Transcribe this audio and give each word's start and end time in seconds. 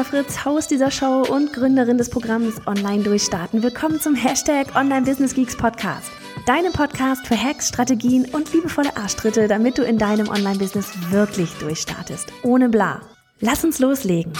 Johanna 0.00 0.24
Fritz, 0.24 0.44
Haus 0.46 0.66
dieser 0.66 0.90
Show 0.90 1.26
und 1.28 1.52
Gründerin 1.52 1.98
des 1.98 2.08
Programms 2.08 2.66
Online 2.66 3.02
Durchstarten. 3.02 3.62
Willkommen 3.62 4.00
zum 4.00 4.14
Hashtag 4.14 4.74
Online 4.74 5.02
Business 5.02 5.34
Geeks 5.34 5.54
Podcast. 5.54 6.10
Deinem 6.46 6.72
Podcast 6.72 7.26
für 7.26 7.36
Hacks, 7.36 7.68
Strategien 7.68 8.24
und 8.32 8.50
liebevolle 8.54 8.96
Arschtritte, 8.96 9.46
damit 9.46 9.76
du 9.76 9.82
in 9.82 9.98
deinem 9.98 10.28
Online-Business 10.28 10.86
wirklich 11.10 11.52
durchstartest. 11.58 12.32
Ohne 12.42 12.70
bla. 12.70 13.02
Lass 13.40 13.62
uns 13.62 13.78
loslegen. 13.78 14.32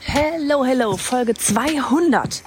Hello, 0.00 0.62
hello, 0.62 0.98
Folge 0.98 1.32
200. 1.32 2.42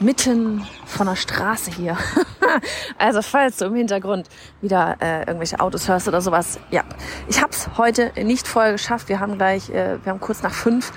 Mitten 0.00 0.66
von 0.86 1.08
der 1.08 1.16
Straße 1.16 1.70
hier. 1.72 1.98
also 2.98 3.22
falls 3.22 3.58
du 3.58 3.66
im 3.66 3.74
Hintergrund 3.74 4.28
wieder 4.60 4.96
äh, 5.00 5.20
irgendwelche 5.20 5.60
Autos 5.60 5.88
hörst 5.88 6.08
oder 6.08 6.20
sowas, 6.20 6.58
ja. 6.70 6.82
Ich 7.28 7.40
habe 7.40 7.50
es 7.50 7.68
heute 7.76 8.12
nicht 8.22 8.46
vorher 8.46 8.72
geschafft. 8.72 9.08
Wir 9.08 9.20
haben 9.20 9.36
gleich, 9.36 9.70
äh, 9.70 9.98
wir 10.02 10.12
haben 10.12 10.20
kurz 10.20 10.42
nach 10.42 10.54
fünf 10.54 10.92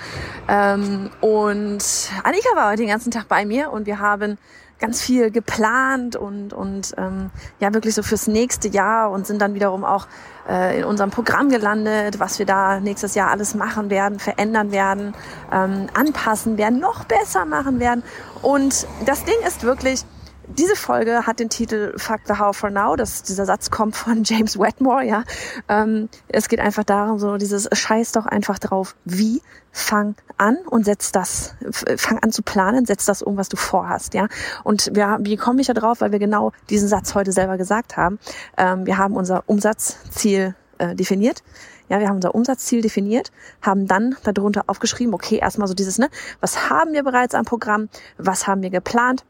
ähm, 0.47 1.09
und 1.21 1.83
Annika 2.23 2.55
war 2.55 2.69
heute 2.69 2.83
den 2.83 2.89
ganzen 2.89 3.11
Tag 3.11 3.27
bei 3.27 3.45
mir 3.45 3.71
und 3.71 3.85
wir 3.85 3.99
haben 3.99 4.37
ganz 4.79 5.01
viel 5.01 5.31
geplant 5.31 6.15
und, 6.15 6.53
und 6.53 6.93
ähm, 6.97 7.31
ja 7.59 7.73
wirklich 7.73 7.95
so 7.95 8.03
fürs 8.03 8.27
nächste 8.27 8.67
Jahr 8.67 9.11
und 9.11 9.25
sind 9.25 9.41
dann 9.41 9.53
wiederum 9.53 9.83
auch 9.83 10.07
äh, 10.47 10.79
in 10.79 10.85
unserem 10.85 11.09
Programm 11.09 11.49
gelandet, 11.49 12.19
was 12.19 12.39
wir 12.39 12.45
da 12.45 12.79
nächstes 12.79 13.15
Jahr 13.15 13.31
alles 13.31 13.55
machen 13.55 13.89
werden, 13.89 14.19
verändern 14.19 14.71
werden, 14.71 15.15
ähm, 15.51 15.87
anpassen 15.93 16.57
werden, 16.57 16.79
noch 16.79 17.05
besser 17.05 17.45
machen 17.45 17.79
werden. 17.79 18.03
Und 18.41 18.87
das 19.05 19.23
Ding 19.23 19.35
ist 19.47 19.63
wirklich, 19.63 20.05
diese 20.47 20.75
Folge 20.75 21.27
hat 21.27 21.39
den 21.39 21.49
Titel 21.49 21.93
Fuck 21.97 22.21
the 22.25 22.35
How 22.39 22.55
for 22.55 22.69
Now. 22.69 22.95
Das, 22.95 23.23
dieser 23.23 23.45
Satz 23.45 23.69
kommt 23.69 23.95
von 23.95 24.23
James 24.25 24.57
Wetmore, 24.57 25.03
ja. 25.03 25.23
Ähm, 25.67 26.09
es 26.27 26.47
geht 26.47 26.59
einfach 26.59 26.83
darum, 26.83 27.19
so 27.19 27.37
dieses 27.37 27.67
Scheiß 27.71 28.13
doch 28.13 28.25
einfach 28.25 28.59
drauf. 28.59 28.95
Wie? 29.05 29.41
Fang 29.71 30.15
an 30.37 30.57
und 30.69 30.85
setz 30.85 31.11
das, 31.11 31.53
fang 31.97 32.17
an 32.19 32.31
zu 32.31 32.41
planen, 32.41 32.85
setz 32.85 33.05
das 33.05 33.21
um, 33.21 33.37
was 33.37 33.49
du 33.49 33.57
vorhast, 33.57 34.13
ja. 34.13 34.27
Und 34.63 34.91
wir, 34.93 35.17
wie 35.21 35.37
komme 35.37 35.61
ich 35.61 35.67
da 35.67 35.73
drauf? 35.73 36.01
Weil 36.01 36.11
wir 36.11 36.19
genau 36.19 36.51
diesen 36.69 36.87
Satz 36.87 37.13
heute 37.13 37.31
selber 37.31 37.57
gesagt 37.57 37.97
haben. 37.97 38.17
Ähm, 38.57 38.85
wir 38.85 38.97
haben 38.97 39.15
unser 39.15 39.43
Umsatzziel 39.45 40.55
äh, 40.77 40.95
definiert. 40.95 41.43
Ja, 41.89 41.99
wir 41.99 42.07
haben 42.07 42.15
unser 42.15 42.35
Umsatzziel 42.35 42.81
definiert, 42.81 43.31
haben 43.61 43.87
dann 43.87 44.17
darunter 44.23 44.65
aufgeschrieben, 44.67 45.13
okay, 45.13 45.37
erstmal 45.37 45.69
so 45.69 45.73
dieses, 45.73 45.97
ne, 45.97 46.09
was 46.41 46.69
haben 46.69 46.91
wir 46.91 47.03
bereits 47.03 47.33
am 47.33 47.45
Programm, 47.45 47.87
was 48.17 48.45
haben 48.45 48.61
wir 48.61 48.69
geplant, 48.69 49.23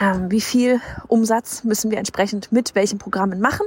ähm, 0.00 0.30
wie 0.30 0.40
viel 0.40 0.80
Umsatz 1.08 1.64
müssen 1.64 1.90
wir 1.90 1.98
entsprechend 1.98 2.52
mit 2.52 2.74
welchen 2.74 2.98
Programmen 2.98 3.40
machen, 3.40 3.66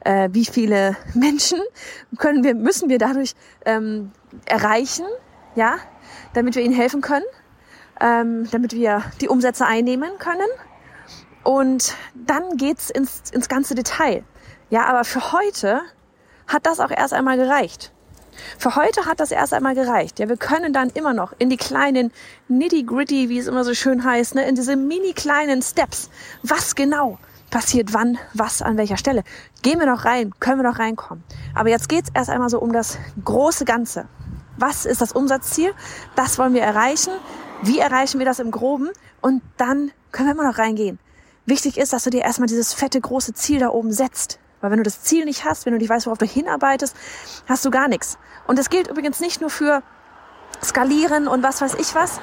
äh, 0.00 0.28
wie 0.32 0.44
viele 0.44 0.96
Menschen 1.14 1.60
können 2.18 2.44
wir, 2.44 2.54
müssen 2.54 2.88
wir 2.88 2.98
dadurch 2.98 3.34
ähm, 3.64 4.12
erreichen, 4.46 5.06
ja, 5.54 5.76
damit 6.34 6.54
wir 6.54 6.62
ihnen 6.62 6.74
helfen 6.74 7.00
können, 7.00 7.24
ähm, 8.00 8.48
damit 8.50 8.72
wir 8.72 9.02
die 9.20 9.28
Umsätze 9.28 9.66
einnehmen 9.66 10.10
können. 10.18 10.48
Und 11.42 11.94
dann 12.14 12.56
geht's 12.56 12.90
ins, 12.90 13.30
ins 13.30 13.48
ganze 13.48 13.74
Detail. 13.74 14.24
Ja, 14.70 14.84
aber 14.86 15.04
für 15.04 15.32
heute 15.32 15.80
hat 16.46 16.66
das 16.66 16.80
auch 16.80 16.90
erst 16.90 17.14
einmal 17.14 17.36
gereicht. 17.36 17.92
Für 18.58 18.76
heute 18.76 19.06
hat 19.06 19.20
das 19.20 19.30
erst 19.30 19.54
einmal 19.54 19.74
gereicht. 19.74 20.18
Ja, 20.18 20.28
wir 20.28 20.36
können 20.36 20.72
dann 20.72 20.90
immer 20.90 21.14
noch 21.14 21.32
in 21.38 21.50
die 21.50 21.56
kleinen 21.56 22.12
nitty-gritty, 22.48 23.28
wie 23.28 23.38
es 23.38 23.46
immer 23.46 23.64
so 23.64 23.74
schön 23.74 24.04
heißt, 24.04 24.34
ne, 24.34 24.48
in 24.48 24.54
diese 24.54 24.76
mini 24.76 25.12
kleinen 25.12 25.62
Steps. 25.62 26.10
Was 26.42 26.74
genau 26.74 27.18
passiert 27.50 27.94
wann, 27.94 28.18
was 28.34 28.62
an 28.62 28.76
welcher 28.76 28.96
Stelle? 28.96 29.22
Gehen 29.62 29.78
wir 29.78 29.86
noch 29.86 30.04
rein, 30.04 30.32
können 30.40 30.60
wir 30.60 30.68
noch 30.68 30.78
reinkommen. 30.78 31.24
Aber 31.54 31.70
jetzt 31.70 31.88
geht's 31.88 32.10
erst 32.14 32.30
einmal 32.30 32.50
so 32.50 32.60
um 32.60 32.72
das 32.72 32.98
große 33.24 33.64
Ganze. 33.64 34.06
Was 34.56 34.86
ist 34.86 35.00
das 35.00 35.12
Umsatzziel? 35.12 35.72
Das 36.16 36.38
wollen 36.38 36.52
wir 36.52 36.62
erreichen. 36.62 37.12
Wie 37.62 37.78
erreichen 37.78 38.18
wir 38.18 38.26
das 38.26 38.40
im 38.40 38.50
Groben? 38.50 38.90
Und 39.20 39.42
dann 39.56 39.92
können 40.12 40.28
wir 40.28 40.34
immer 40.34 40.48
noch 40.48 40.58
reingehen. 40.58 40.98
Wichtig 41.46 41.78
ist, 41.78 41.92
dass 41.92 42.04
du 42.04 42.10
dir 42.10 42.22
erstmal 42.22 42.48
dieses 42.48 42.74
fette 42.74 43.00
große 43.00 43.32
Ziel 43.34 43.60
da 43.60 43.70
oben 43.70 43.92
setzt. 43.92 44.38
Weil 44.60 44.70
wenn 44.70 44.78
du 44.78 44.82
das 44.84 45.02
Ziel 45.02 45.24
nicht 45.24 45.44
hast, 45.44 45.66
wenn 45.66 45.72
du 45.72 45.78
nicht 45.78 45.88
weißt, 45.88 46.06
worauf 46.06 46.18
du 46.18 46.26
hinarbeitest, 46.26 46.96
hast 47.48 47.64
du 47.64 47.70
gar 47.70 47.88
nichts. 47.88 48.18
Und 48.46 48.58
das 48.58 48.70
gilt 48.70 48.88
übrigens 48.88 49.20
nicht 49.20 49.40
nur 49.40 49.50
für 49.50 49.82
Skalieren 50.64 51.28
und 51.28 51.42
was 51.42 51.60
weiß 51.60 51.74
ich 51.74 51.94
was, 51.94 52.20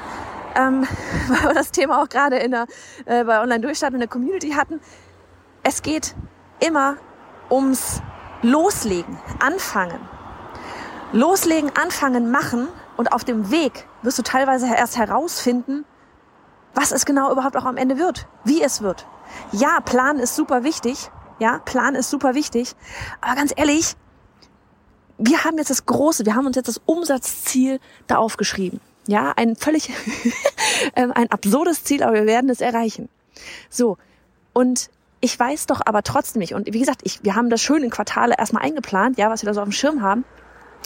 ähm, 0.55 0.87
weil 1.27 1.43
wir 1.43 1.53
das 1.53 1.71
Thema 1.71 2.01
auch 2.01 2.09
gerade 2.09 2.37
in 2.37 2.51
der, 2.51 2.65
äh, 3.05 3.23
bei 3.23 3.41
Online-Durchstart 3.41 3.93
in 3.93 3.99
der 3.99 4.09
Community 4.09 4.51
hatten. 4.51 4.81
Es 5.63 5.81
geht 5.81 6.15
immer 6.59 6.97
ums 7.49 8.01
Loslegen, 8.41 9.17
Anfangen. 9.39 9.99
Loslegen, 11.11 11.71
Anfangen, 11.81 12.31
Machen 12.31 12.67
und 12.97 13.13
auf 13.13 13.23
dem 13.23 13.51
Weg 13.51 13.87
wirst 14.01 14.19
du 14.19 14.23
teilweise 14.23 14.67
erst 14.67 14.97
herausfinden, 14.97 15.85
was 16.73 16.91
es 16.91 17.05
genau 17.05 17.31
überhaupt 17.31 17.55
auch 17.55 17.65
am 17.65 17.77
Ende 17.77 17.97
wird, 17.97 18.27
wie 18.43 18.61
es 18.61 18.81
wird. 18.81 19.07
Ja, 19.51 19.79
Plan 19.79 20.19
ist 20.19 20.35
super 20.35 20.63
wichtig, 20.63 21.09
ja, 21.39 21.59
Plan 21.59 21.95
ist 21.95 22.09
super 22.09 22.35
wichtig. 22.35 22.75
Aber 23.21 23.35
ganz 23.35 23.53
ehrlich, 23.55 23.95
wir 25.17 25.43
haben 25.43 25.57
jetzt 25.57 25.69
das 25.69 25.85
große, 25.85 26.25
wir 26.25 26.35
haben 26.35 26.45
uns 26.45 26.55
jetzt 26.55 26.67
das 26.67 26.81
Umsatzziel 26.85 27.79
da 28.07 28.17
aufgeschrieben. 28.17 28.81
Ja, 29.07 29.33
ein 29.35 29.55
völlig, 29.55 29.89
ähm, 30.95 31.11
ein 31.13 31.31
absurdes 31.31 31.83
Ziel, 31.83 32.03
aber 32.03 32.13
wir 32.13 32.25
werden 32.25 32.49
es 32.49 32.61
erreichen. 32.61 33.09
So. 33.69 33.97
Und 34.53 34.89
ich 35.21 35.37
weiß 35.37 35.67
doch 35.67 35.81
aber 35.85 36.03
trotzdem 36.03 36.39
nicht. 36.39 36.53
Und 36.53 36.71
wie 36.71 36.79
gesagt, 36.79 37.01
ich, 37.03 37.23
wir 37.23 37.35
haben 37.35 37.49
das 37.49 37.61
schön 37.61 37.83
in 37.83 37.89
Quartale 37.89 38.35
erstmal 38.37 38.63
eingeplant, 38.63 39.17
ja, 39.17 39.29
was 39.29 39.41
wir 39.41 39.47
da 39.47 39.53
so 39.53 39.61
auf 39.61 39.67
dem 39.67 39.71
Schirm 39.71 40.01
haben. 40.01 40.23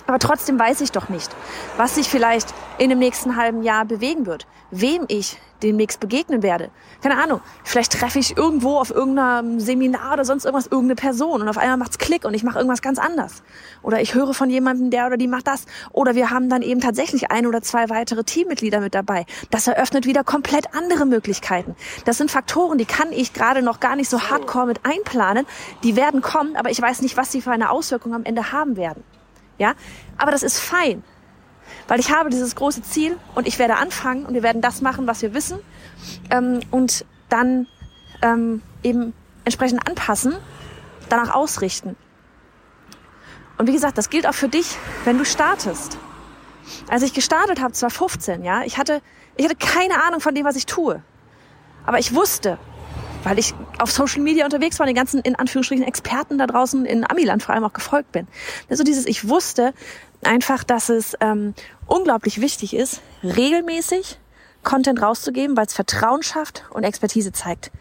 Aber 0.10 0.18
trotzdem 0.18 0.58
weiß 0.58 0.82
ich 0.82 0.92
doch 0.92 1.10
nicht, 1.10 1.30
was 1.78 1.94
sich 1.94 2.10
vielleicht 2.10 2.52
in 2.80 2.90
dem 2.90 2.98
nächsten 2.98 3.36
halben 3.36 3.62
Jahr 3.62 3.86
bewegen 3.86 4.26
wird, 4.26 4.48
wem 4.72 5.06
ich 5.08 5.38
demnächst 5.62 6.00
begegnen 6.00 6.42
werde. 6.42 6.72
Keine 7.04 7.22
Ahnung, 7.22 7.42
vielleicht 7.64 7.92
treffe 7.92 8.18
ich 8.18 8.36
irgendwo 8.36 8.78
auf 8.78 8.90
irgendeinem 8.90 9.60
Seminar 9.60 10.14
oder 10.14 10.26
sonst 10.26 10.46
irgendwas 10.46 10.66
irgendeine 10.66 10.96
Person 10.96 11.44
und 11.44 11.48
auf 11.48 11.60
einmal 11.60 11.78
macht's 11.78 12.00
Klick 12.00 12.26
und 12.26 12.34
ich 12.34 12.42
mache 12.42 12.58
irgendwas 12.58 12.82
ganz 12.82 12.98
anders. 12.98 13.44
Oder 13.84 14.02
ich 14.02 14.16
höre 14.16 14.34
von 14.34 14.50
jemandem, 14.50 14.90
der 14.90 15.06
oder 15.06 15.18
die 15.18 15.28
macht 15.28 15.46
das. 15.46 15.66
Oder 15.92 16.16
wir 16.16 16.32
haben 16.32 16.50
dann 16.50 16.64
eben 16.64 16.82
tatsächlich 16.82 17.30
ein 17.30 17.46
oder 17.46 17.62
zwei 17.62 17.92
weitere 17.92 18.24
Teammitglieder 18.24 18.80
mit 18.80 18.96
dabei. 18.96 19.28
Das 19.52 19.68
eröffnet 19.68 20.08
wieder 20.08 20.24
komplett 20.24 20.74
andere 20.74 21.06
Möglichkeiten. 21.06 21.76
Das 22.06 22.18
sind 22.18 22.32
Faktoren, 22.32 22.80
die 22.80 22.86
kann 22.86 23.12
ich 23.12 23.34
gerade 23.34 23.62
noch 23.62 23.80
gar 23.80 23.96
nicht 23.96 24.10
so 24.10 24.20
hardcore 24.22 24.66
mit 24.66 24.80
einplanen. 24.88 25.46
Die 25.84 25.96
werden 25.96 26.24
kommen, 26.24 26.56
aber 26.56 26.72
ich 26.72 26.82
weiß 26.82 27.04
nicht, 27.04 27.16
was 27.16 27.32
sie 27.32 27.44
für 27.44 27.52
eine 27.52 27.70
Auswirkung 27.70 28.16
am 28.16 28.24
Ende 28.24 28.52
haben 28.52 28.76
werden. 28.76 29.04
Ja, 29.60 29.74
aber 30.18 30.32
das 30.32 30.42
ist 30.42 30.60
fein, 30.60 31.04
weil 31.88 32.00
ich 32.00 32.12
habe 32.12 32.30
dieses 32.30 32.56
große 32.56 32.82
Ziel 32.82 33.18
und 33.36 33.48
ich 33.48 33.60
werde 33.60 33.76
anfangen 33.76 34.26
und 34.26 34.34
wir 34.34 34.42
werden 34.42 34.62
das 34.62 34.82
machen, 34.82 35.06
was 35.06 35.22
wir 35.22 35.34
wissen 35.36 35.60
ähm, 36.32 36.62
und 36.72 37.06
dann 37.28 37.68
ähm, 38.22 38.64
eben 38.82 39.14
entsprechend 39.44 39.88
anpassen, 39.88 40.36
danach 41.10 41.36
ausrichten. 41.36 41.96
Und 43.58 43.68
wie 43.68 43.74
gesagt, 43.74 43.98
das 43.98 44.10
gilt 44.10 44.26
auch 44.26 44.34
für 44.34 44.48
dich, 44.48 44.78
wenn 45.04 45.18
du 45.18 45.26
startest. 45.26 45.98
Als 46.88 47.04
ich 47.04 47.14
gestartet 47.14 47.60
habe, 47.60 47.74
2015, 47.74 48.44
ja, 48.44 48.64
ich 48.64 48.78
hatte, 48.78 49.02
ich 49.36 49.44
hatte 49.44 49.58
keine 49.58 50.02
Ahnung 50.04 50.22
von 50.22 50.34
dem, 50.34 50.46
was 50.46 50.56
ich 50.56 50.66
tue. 50.66 51.04
Aber 51.86 52.00
ich 52.00 52.16
wusste, 52.16 52.58
weil 53.24 53.40
ich 53.40 53.54
auf 53.80 53.92
Social 53.92 54.22
Media 54.22 54.46
unterwegs 54.46 54.80
war, 54.80 54.86
den 54.86 54.96
ganzen 54.96 55.22
in 55.22 55.36
Anführungsstrichen 55.36 55.86
Experten 55.86 56.38
da 56.38 56.48
draußen 56.48 56.86
in 56.86 57.10
Amiland 57.10 57.44
vor 57.44 57.56
allem 57.56 57.64
auch 57.64 57.74
gefolgt 57.74 58.12
bin. 58.12 58.28
Also 58.70 58.84
dieses, 58.84 59.06
ich 59.06 59.28
wusste 59.28 59.74
einfach, 60.24 60.64
dass 60.64 60.90
es 60.90 61.16
ähm, 61.22 61.54
unglaublich 61.88 62.42
wichtig 62.42 62.76
ist, 62.76 63.02
regelmäßig 63.24 64.20
Content 64.64 65.02
rauszugeben, 65.02 65.56
weil 65.56 65.66
es 65.66 65.74
Vertrauen 65.74 66.24
schafft 66.24 66.66
und 66.72 66.84
Expertise 66.84 67.32
zeigt. 67.32 67.72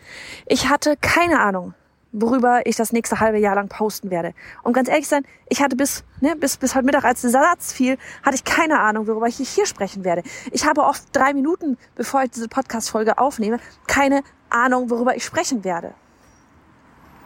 Ich 0.46 0.68
hatte 0.68 0.96
keine 1.00 1.40
Ahnung, 1.40 1.74
worüber 2.12 2.66
ich 2.66 2.76
das 2.76 2.92
nächste 2.92 3.20
halbe 3.20 3.38
Jahr 3.38 3.54
lang 3.54 3.68
posten 3.68 4.10
werde. 4.10 4.32
Und 4.62 4.72
ganz 4.72 4.88
ehrlich 4.88 5.08
sein, 5.08 5.24
ich 5.48 5.60
hatte 5.60 5.76
bis, 5.76 6.04
ne, 6.20 6.36
bis, 6.36 6.56
bis 6.56 6.74
heute 6.74 6.84
Mittag, 6.84 7.04
als 7.04 7.20
dieser 7.20 7.42
Satz 7.42 7.72
fiel, 7.72 7.98
hatte 8.22 8.36
ich 8.36 8.44
keine 8.44 8.80
Ahnung, 8.80 9.06
worüber 9.06 9.26
ich 9.26 9.36
hier 9.36 9.66
sprechen 9.66 10.04
werde. 10.04 10.22
Ich 10.52 10.66
habe 10.66 10.82
oft 10.82 11.04
drei 11.12 11.34
Minuten, 11.34 11.76
bevor 11.96 12.22
ich 12.22 12.30
diese 12.30 12.48
Podcast-Folge 12.48 13.18
aufnehme, 13.18 13.58
keine 13.86 14.22
Ahnung, 14.50 14.90
worüber 14.90 15.16
ich 15.16 15.24
sprechen 15.24 15.64
werde. 15.64 15.94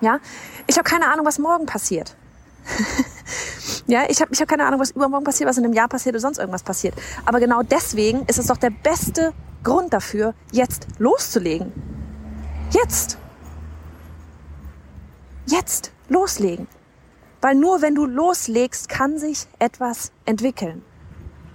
Ja, 0.01 0.19
ich 0.67 0.77
habe 0.77 0.89
keine 0.89 1.09
Ahnung, 1.09 1.27
was 1.27 1.39
morgen 1.39 1.67
passiert. 1.67 2.17
Ja, 3.87 4.09
ich 4.09 4.21
habe 4.21 4.33
ich 4.33 4.41
hab 4.41 4.49
keine 4.49 4.65
Ahnung, 4.65 4.81
was 4.81 4.93
übermorgen 4.93 5.25
passiert, 5.25 5.49
was 5.49 5.59
in 5.59 5.65
einem 5.65 5.75
Jahr 5.75 5.89
passiert 5.89 6.15
oder 6.15 6.21
sonst 6.21 6.39
irgendwas 6.39 6.63
passiert. 6.63 6.95
Aber 7.25 7.41
genau 7.41 7.63
deswegen 7.63 8.25
ist 8.27 8.39
es 8.39 8.47
doch 8.47 8.57
der 8.57 8.71
beste 8.71 9.33
Grund 9.65 9.93
dafür, 9.93 10.35
jetzt 10.51 10.87
loszulegen. 10.99 11.73
Jetzt. 12.71 13.19
Jetzt 15.47 15.93
loslegen. 16.09 16.69
Weil 17.41 17.57
nur 17.57 17.83
wenn 17.83 17.95
du 17.95 18.07
loslegst, 18.07 18.89
kann 18.89 19.19
sich 19.19 19.47
etwas 19.59 20.13
entwickeln. 20.25 20.83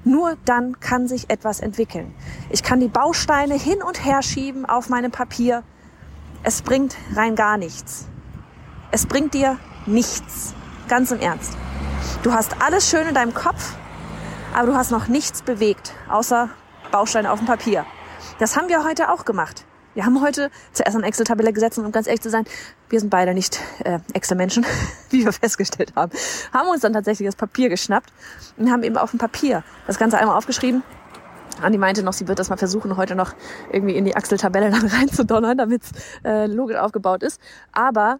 Nur 0.07 0.37
dann 0.45 0.79
kann 0.79 1.09
sich 1.09 1.29
etwas 1.29 1.59
entwickeln. 1.59 2.15
Ich 2.49 2.63
kann 2.63 2.79
die 2.79 2.87
Bausteine 2.87 3.55
hin 3.55 3.83
und 3.83 4.05
her 4.05 4.21
schieben 4.21 4.65
auf 4.65 4.87
meinem 4.87 5.11
Papier. 5.11 5.63
Es 6.43 6.61
bringt 6.61 6.95
rein 7.13 7.35
gar 7.35 7.57
nichts. 7.57 8.07
Es 8.89 9.05
bringt 9.05 9.33
dir 9.33 9.57
nichts. 9.85 10.53
Ganz 10.87 11.11
im 11.11 11.19
Ernst. 11.19 11.57
Du 12.23 12.31
hast 12.31 12.61
alles 12.61 12.89
schön 12.89 13.05
in 13.05 13.15
deinem 13.15 13.33
Kopf, 13.33 13.75
aber 14.55 14.67
du 14.67 14.75
hast 14.75 14.91
noch 14.91 15.09
nichts 15.09 15.41
bewegt, 15.41 15.93
außer 16.07 16.51
Bausteine 16.89 17.29
auf 17.29 17.39
dem 17.39 17.47
Papier. 17.47 17.85
Das 18.39 18.55
haben 18.55 18.69
wir 18.69 18.85
heute 18.85 19.11
auch 19.11 19.25
gemacht. 19.25 19.65
Wir 19.97 20.05
haben 20.05 20.21
heute 20.21 20.51
zuerst 20.73 20.95
eine 20.95 21.07
Excel-Tabelle 21.07 21.51
gesetzt 21.51 21.79
und 21.79 21.85
um 21.87 21.91
ganz 21.91 22.05
ehrlich 22.05 22.21
zu 22.21 22.29
sein, 22.29 22.45
wir 22.87 22.99
sind 22.99 23.09
beide 23.09 23.33
nicht 23.33 23.59
äh, 23.83 23.97
Excel-Menschen, 24.13 24.63
wie 25.09 25.25
wir 25.25 25.33
festgestellt 25.33 25.93
haben. 25.95 26.11
Haben 26.53 26.69
uns 26.69 26.81
dann 26.81 26.93
tatsächlich 26.93 27.27
das 27.27 27.35
Papier 27.35 27.67
geschnappt 27.67 28.13
und 28.57 28.71
haben 28.71 28.83
eben 28.83 28.95
auf 28.95 29.09
dem 29.09 29.17
Papier 29.17 29.63
das 29.87 29.97
Ganze 29.97 30.19
einmal 30.19 30.37
aufgeschrieben. 30.37 30.83
Andi 31.63 31.79
meinte 31.79 32.03
noch, 32.03 32.13
sie 32.13 32.27
wird 32.27 32.37
das 32.37 32.49
mal 32.49 32.57
versuchen, 32.57 32.95
heute 32.95 33.15
noch 33.15 33.33
irgendwie 33.71 33.95
in 33.95 34.05
die 34.05 34.11
Excel-Tabelle 34.11 34.69
dann 34.69 34.85
reinzudonnern, 34.85 35.57
damit 35.57 35.81
es 35.81 35.91
äh, 36.23 36.45
logisch 36.45 36.77
aufgebaut 36.77 37.23
ist. 37.23 37.41
Aber 37.71 38.19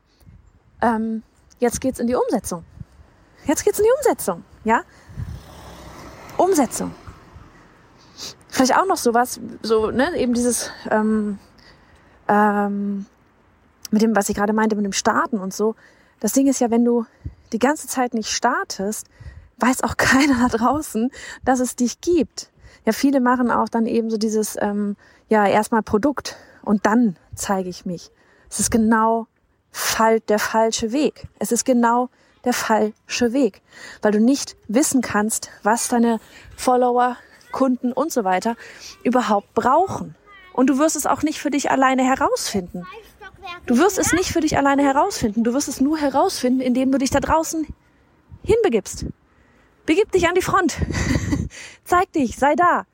ähm, 0.82 1.22
jetzt 1.60 1.80
geht's 1.80 2.00
in 2.00 2.08
die 2.08 2.16
Umsetzung. 2.16 2.66
Jetzt 3.46 3.64
geht's 3.64 3.78
in 3.78 3.86
die 3.86 3.92
Umsetzung, 4.00 4.44
ja? 4.64 4.82
Umsetzung. 6.38 6.96
Vielleicht 8.48 8.76
auch 8.76 8.88
noch 8.88 8.98
sowas, 8.98 9.40
so, 9.62 9.92
ne, 9.92 10.18
eben 10.18 10.34
dieses, 10.34 10.72
ähm, 10.90 11.38
ähm, 12.28 13.06
mit 13.92 14.02
dem, 14.02 14.16
was 14.16 14.30
ich 14.30 14.36
gerade 14.36 14.54
meinte, 14.54 14.76
mit 14.76 14.86
dem 14.86 14.94
Starten 14.94 15.40
und 15.40 15.54
so. 15.54 15.76
Das 16.20 16.34
Ding 16.34 16.48
ist 16.48 16.60
ja, 16.60 16.72
wenn 16.72 16.84
du 16.84 17.06
die 17.54 17.60
ganze 17.60 17.88
Zeit 17.88 18.14
nicht 18.14 18.30
startest, 18.30 19.08
weiß 19.58 19.84
auch 19.84 19.98
keiner 19.98 20.50
da 20.50 20.58
draußen, 20.58 21.12
dass 21.46 21.60
es 21.60 21.76
dich 21.76 22.02
gibt. 22.02 22.52
Ja, 22.86 22.94
viele 22.94 23.20
machen 23.20 23.52
auch 23.52 23.70
dann 23.70 23.86
eben 23.86 24.10
so 24.10 24.18
dieses, 24.18 24.58
ähm, 24.60 24.96
ja, 25.30 25.46
erstmal 25.46 25.82
Produkt 25.84 26.38
und 26.62 26.86
dann 26.86 27.18
zeige 27.36 27.70
ich 27.70 27.86
mich. 27.86 28.12
Es 28.50 28.60
ist 28.60 28.72
genau 28.72 29.28
der 30.30 30.40
falsche 30.40 30.92
Weg. 30.92 31.28
Es 31.40 31.52
ist 31.52 31.66
genau 31.66 32.10
der 32.46 32.54
falsche 32.54 33.34
Weg, 33.34 33.62
weil 34.02 34.12
du 34.12 34.20
nicht 34.20 34.56
wissen 34.68 35.02
kannst, 35.02 35.50
was 35.64 35.90
deine 35.90 36.20
Follower, 36.56 37.18
Kunden 37.52 37.92
und 37.92 38.12
so 38.12 38.24
weiter 38.24 38.56
überhaupt 39.04 39.54
brauchen. 39.54 40.16
Und 40.58 40.72
du 40.72 40.80
wirst 40.80 40.96
es 40.96 41.06
auch 41.06 41.22
nicht 41.22 41.38
für 41.38 41.52
dich 41.52 41.70
alleine 41.70 42.04
herausfinden. 42.04 42.84
Du 43.68 43.78
wirst 43.78 44.00
es 44.00 44.12
nicht 44.12 44.32
für 44.32 44.40
dich 44.40 44.58
alleine 44.58 44.82
herausfinden. 44.82 45.44
Du 45.44 45.54
wirst 45.54 45.68
es 45.68 45.80
nur 45.80 46.00
herausfinden, 46.00 46.62
indem 46.62 46.92
du 46.92 46.98
dich 46.98 47.12
da 47.12 47.20
draußen 47.20 47.68
hinbegibst. 48.42 49.06
Begib 49.86 50.12
dich 50.12 50.28
an 50.28 50.34
die 50.34 50.42
Front. 50.42 50.78
Zeig 51.84 52.12
dich, 52.14 52.38
sei 52.38 52.56
da. 52.56 52.88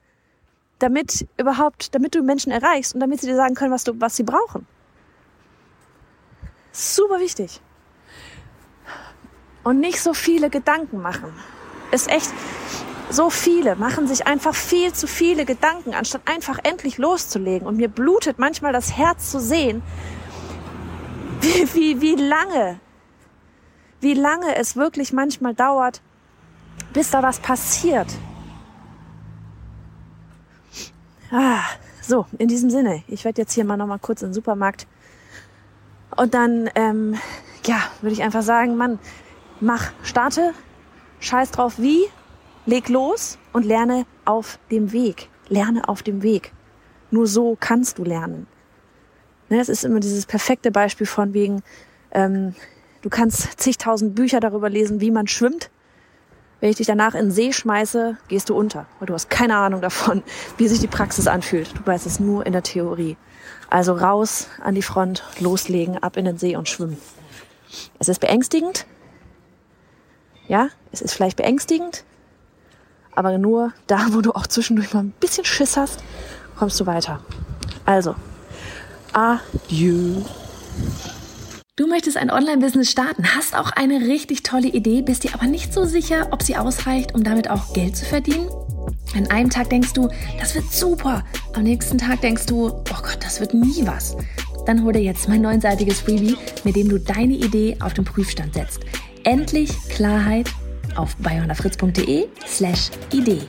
Damit 0.80 1.26
überhaupt, 1.38 1.96
damit 1.96 2.16
du 2.16 2.22
Menschen 2.22 2.52
erreichst 2.52 2.96
und 2.96 3.00
damit 3.00 3.22
sie 3.22 3.28
dir 3.28 3.38
sagen 3.38 3.56
können, 3.56 3.72
was 3.72 3.86
du, 3.86 3.94
was 4.02 4.18
sie 4.18 4.24
brauchen. 4.24 4.68
Super 6.74 7.22
wichtig. 7.22 7.62
Und 9.64 9.80
nicht 9.80 10.02
so 10.02 10.14
viele 10.14 10.50
Gedanken 10.50 11.02
machen. 11.02 11.34
Ist 11.92 12.10
echt, 12.10 12.34
so 13.14 13.30
viele 13.30 13.76
machen 13.76 14.08
sich 14.08 14.26
einfach 14.26 14.56
viel 14.56 14.92
zu 14.94 15.08
viele 15.08 15.46
Gedanken, 15.46 15.94
anstatt 15.94 16.22
einfach 16.26 16.60
endlich 16.64 16.98
loszulegen. 16.98 17.68
Und 17.68 17.78
mir 17.78 17.88
blutet 17.88 18.40
manchmal 18.40 18.74
das 18.74 18.98
Herz 18.98 19.32
zu 19.32 19.40
sehen, 19.40 19.84
wie, 21.42 21.74
wie, 21.74 22.02
wie 22.02 22.16
lange, 22.16 22.80
wie 24.02 24.14
lange 24.14 24.56
es 24.56 24.76
wirklich 24.76 25.14
manchmal 25.14 25.54
dauert, 25.54 26.02
bis 26.94 27.12
da 27.12 27.22
was 27.22 27.40
passiert. 27.40 28.08
Ah, 31.32 31.62
so, 32.02 32.26
in 32.38 32.48
diesem 32.48 32.70
Sinne, 32.70 33.04
ich 33.08 33.26
werde 33.26 33.42
jetzt 33.42 33.54
hier 33.54 33.66
mal 33.66 33.78
nochmal 33.78 34.00
kurz 34.00 34.22
in 34.22 34.30
den 34.30 34.34
Supermarkt 34.34 34.88
und 36.16 36.34
dann, 36.34 36.70
ähm, 36.76 37.16
ja, 37.66 37.78
würde 38.02 38.14
ich 38.14 38.24
einfach 38.24 38.44
sagen, 38.44 38.76
Mann, 38.76 39.00
mach, 39.60 39.92
starte, 40.04 40.54
scheiß 41.20 41.52
drauf 41.52 41.76
wie, 41.78 42.04
Leg 42.66 42.88
los 42.88 43.38
und 43.52 43.66
lerne 43.66 44.06
auf 44.26 44.58
dem 44.72 44.92
Weg. 44.92 45.30
Lerne 45.50 45.90
auf 45.90 46.02
dem 46.02 46.24
Weg. 46.24 46.54
Nur 47.12 47.28
so 47.28 47.58
kannst 47.60 47.98
du 47.98 48.04
lernen. 48.04 48.48
Ne, 49.50 49.58
das 49.58 49.70
ist 49.70 49.84
immer 49.84 50.00
dieses 50.00 50.26
perfekte 50.26 50.72
Beispiel 50.72 51.06
von 51.06 51.34
wegen, 51.34 51.62
ähm, 52.12 52.56
du 53.02 53.10
kannst 53.10 53.60
zigtausend 53.60 54.16
Bücher 54.16 54.40
darüber 54.40 54.70
lesen, 54.70 55.02
wie 55.02 55.12
man 55.12 55.28
schwimmt. 55.28 55.70
Wenn 56.62 56.70
ich 56.70 56.78
dich 56.78 56.88
danach 56.88 57.14
in 57.14 57.26
den 57.26 57.32
See 57.32 57.52
schmeiße, 57.52 58.18
gehst 58.30 58.50
du 58.50 58.56
unter, 58.56 58.86
weil 59.00 59.08
du 59.08 59.14
hast 59.14 59.30
keine 59.30 59.58
Ahnung 59.58 59.82
davon, 59.82 60.24
wie 60.58 60.70
sich 60.70 60.80
die 60.80 60.88
Praxis 60.88 61.28
anfühlt. 61.28 61.78
Du 61.78 61.86
weißt 61.86 62.06
es 62.06 62.22
nur 62.22 62.46
in 62.46 62.54
der 62.54 62.64
Theorie. 62.64 63.18
Also 63.70 63.94
raus 63.94 64.48
an 64.62 64.74
die 64.74 64.82
Front, 64.82 65.24
loslegen, 65.40 66.02
ab 66.02 66.16
in 66.16 66.24
den 66.24 66.38
See 66.38 66.56
und 66.56 66.70
schwimmen. 66.70 66.98
Es 68.00 68.08
ist 68.08 68.20
beängstigend. 68.20 68.86
Ja, 70.48 70.70
es 70.92 71.02
ist 71.02 71.14
vielleicht 71.14 71.38
beängstigend, 71.38 72.06
aber 73.16 73.38
nur 73.38 73.74
da, 73.88 74.08
wo 74.12 74.22
du 74.22 74.32
auch 74.32 74.48
zwischendurch 74.48 74.94
mal 74.94 75.02
ein 75.02 75.14
bisschen 75.20 75.46
Schiss 75.46 75.78
hast, 75.78 76.04
kommst 76.58 76.80
du 76.80 76.86
weiter. 76.86 77.20
Also, 77.86 78.16
adieu. 79.14 80.22
Du 81.76 81.88
möchtest 81.88 82.18
ein 82.18 82.30
Online-Business 82.30 82.92
starten, 82.92 83.36
hast 83.36 83.58
auch 83.58 83.72
eine 83.72 84.02
richtig 84.02 84.44
tolle 84.44 84.68
Idee, 84.68 85.02
bist 85.02 85.24
dir 85.24 85.34
aber 85.34 85.48
nicht 85.48 85.74
so 85.74 85.86
sicher, 85.86 86.28
ob 86.32 86.44
sie 86.44 86.56
ausreicht, 86.56 87.16
um 87.16 87.24
damit 87.24 87.50
auch 87.50 87.74
Geld 87.74 87.98
zu 87.98 88.06
verdienen? 88.06 88.48
An 89.16 89.28
einem 89.32 89.50
Tag 89.50 89.70
denkst 89.70 89.94
du, 89.94 90.08
das 90.40 90.56
wird 90.56 90.72
super. 90.72 91.24
Am 91.54 91.64
nächsten 91.64 91.98
Tag 91.98 92.22
denkst 92.22 92.46
du, 92.46 92.68
oh 92.68 92.84
Gott, 93.02 93.18
das 93.22 93.40
wird 93.40 93.54
nie 93.54 93.86
was. 93.86 94.16
Dann 94.66 94.84
hol 94.84 94.94
dir 94.94 95.02
jetzt 95.02 95.28
mein 95.28 95.42
neunseitiges 95.42 96.02
Freebie, 96.02 96.38
mit 96.64 96.76
dem 96.76 96.90
du 96.90 97.00
deine 97.00 97.34
Idee 97.34 97.78
auf 97.80 97.94
den 97.94 98.06
Prüfstand 98.06 98.54
setzt. 98.54 98.82
Endlich 99.24 99.72
Klarheit 99.90 100.50
auf 100.96 101.16
bayonafritz.de 101.18 102.28
slash 102.46 102.90
Idee. 103.12 103.42